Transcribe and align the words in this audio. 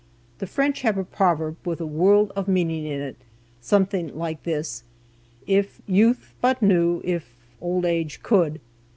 The 0.39 0.47
French 0.47 0.81
have 0.81 0.97
a 0.97 1.03
proverb 1.03 1.57
with 1.63 1.79
a 1.79 1.85
world 1.85 2.31
of 2.35 2.47
meaning 2.47 2.87
in 2.87 3.01
it, 3.01 3.17
something 3.61 4.17
like 4.17 4.41
this: 4.41 4.83
"If 5.45 5.79
youth 5.85 6.33
but 6.41 6.59
knew 6.59 7.01
if 7.03 7.35
old 7.61 7.85
age 7.85 8.23
could!" 8.23 8.59